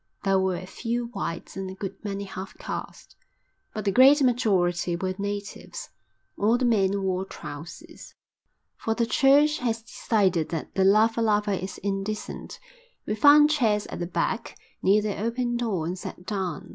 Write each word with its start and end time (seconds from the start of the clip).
There 0.23 0.39
were 0.39 0.55
a 0.55 0.65
few 0.65 1.09
whites 1.13 1.55
and 1.55 1.69
a 1.69 1.75
good 1.75 2.03
many 2.03 2.23
half 2.23 2.57
castes, 2.57 3.15
but 3.71 3.85
the 3.85 3.91
great 3.91 4.19
majority 4.23 4.95
were 4.95 5.13
natives. 5.19 5.89
All 6.39 6.57
the 6.57 6.65
men 6.65 7.03
wore 7.03 7.23
trousers, 7.23 8.15
for 8.75 8.95
the 8.95 9.05
Church 9.05 9.59
has 9.59 9.83
decided 9.83 10.49
that 10.49 10.73
the 10.73 10.83
lava 10.85 11.21
lava 11.21 11.51
is 11.63 11.77
indecent. 11.83 12.59
We 13.05 13.13
found 13.13 13.51
chairs 13.51 13.85
at 13.91 13.99
the 13.99 14.07
back, 14.07 14.57
near 14.81 15.03
the 15.03 15.21
open 15.23 15.55
door, 15.55 15.85
and 15.85 15.95
sat 15.99 16.25
down. 16.25 16.69